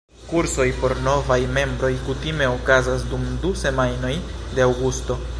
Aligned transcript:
Kursoj 0.27 0.63
por 0.83 0.93
novaj 1.07 1.37
membroj 1.57 1.91
kutime 2.07 2.47
okazas 2.53 3.05
dum 3.11 3.27
du 3.43 3.51
semajnoj 3.65 4.15
de 4.57 4.65
aŭgusto. 4.67 5.19